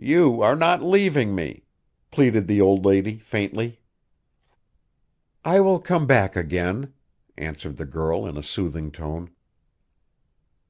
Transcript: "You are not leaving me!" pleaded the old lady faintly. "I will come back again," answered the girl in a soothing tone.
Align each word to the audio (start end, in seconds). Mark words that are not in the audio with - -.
"You 0.00 0.40
are 0.40 0.56
not 0.56 0.82
leaving 0.82 1.34
me!" 1.34 1.64
pleaded 2.10 2.46
the 2.48 2.62
old 2.62 2.86
lady 2.86 3.18
faintly. 3.18 3.78
"I 5.44 5.60
will 5.60 5.80
come 5.82 6.06
back 6.06 6.34
again," 6.34 6.94
answered 7.36 7.76
the 7.76 7.84
girl 7.84 8.24
in 8.26 8.38
a 8.38 8.42
soothing 8.42 8.90
tone. 8.90 9.28